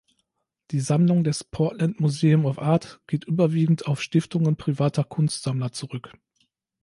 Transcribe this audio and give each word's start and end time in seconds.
Die 0.71 0.79
Sammlung 0.79 1.23
des 1.23 1.43
Portland 1.43 1.99
Museum 1.99 2.47
of 2.47 2.57
Art 2.57 2.99
geht 3.05 3.23
überwiegend 3.25 3.85
auf 3.85 4.01
Stiftungen 4.01 4.55
privater 4.55 5.03
Kunstsammler 5.03 5.73
zurück. 5.73 6.17